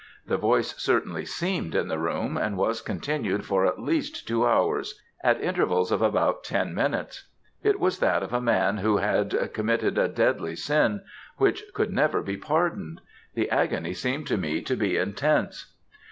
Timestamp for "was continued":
2.57-3.45